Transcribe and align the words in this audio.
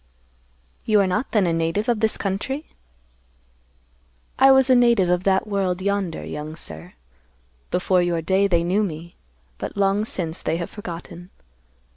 "You 0.83 0.99
are 0.99 1.05
not 1.05 1.29
then 1.31 1.45
a 1.45 1.53
native 1.53 1.87
of 1.87 1.99
this 1.99 2.17
country?" 2.17 2.65
"I 4.39 4.51
was 4.51 4.67
a 4.67 4.73
native 4.73 5.11
of 5.11 5.25
that 5.25 5.45
world 5.45 5.79
yonder, 5.79 6.25
young 6.25 6.55
sir. 6.55 6.93
Before 7.69 8.01
your 8.01 8.23
day, 8.23 8.47
they 8.47 8.63
knew 8.63 8.81
me; 8.81 9.15
but 9.59 9.77
long 9.77 10.03
since, 10.03 10.41
they 10.41 10.57
have 10.57 10.71
forgotten. 10.71 11.29